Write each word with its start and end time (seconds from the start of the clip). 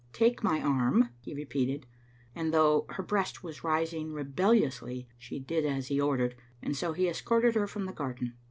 "Take 0.13 0.43
my 0.43 0.59
arm," 0.59 1.09
he 1.19 1.35
repeated, 1.35 1.85
and, 2.33 2.51
though 2.51 2.87
her 2.89 3.03
breast 3.03 3.43
was 3.43 3.63
rising 3.63 4.13
rebelliously, 4.13 5.07
she 5.19 5.37
did 5.37 5.63
as 5.63 5.89
he 5.89 6.01
ordered, 6.01 6.33
and 6.59 6.75
so 6.75 6.93
he 6.93 7.07
escorted 7.07 7.53
her 7.53 7.67
from 7.67 7.85
the 7.85 7.93
garden. 7.93 8.33